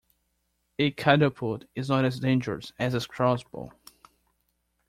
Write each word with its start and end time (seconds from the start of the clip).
A 0.79 0.89
catapult 0.89 1.65
is 1.75 1.87
not 1.89 2.05
as 2.05 2.19
dangerous 2.19 2.73
as 2.79 2.95
a 2.95 3.07
crossbow 3.07 3.71